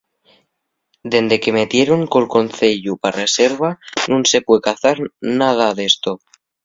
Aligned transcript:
Dende 1.11 1.35
que 1.43 1.55
metieron 1.59 2.01
tol 2.11 2.25
conceyu 2.35 2.93
pa 3.01 3.15
reserva 3.21 3.69
nun 4.09 4.23
se 4.31 4.39
pue 4.45 4.57
cazar 4.67 4.97
nada 5.39 5.67
d'esto. 5.77 6.11